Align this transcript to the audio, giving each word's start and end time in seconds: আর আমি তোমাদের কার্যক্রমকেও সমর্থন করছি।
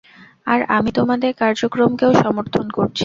আর 0.47 0.59
আমি 0.69 0.89
তোমাদের 0.91 1.31
কার্যক্রমকেও 1.33 2.11
সমর্থন 2.23 2.65
করছি। 2.69 2.99